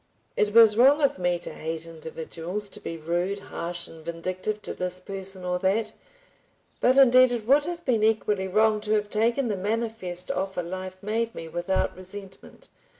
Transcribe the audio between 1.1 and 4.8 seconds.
me to hate individuals, to be rude, harsh, and vindictive to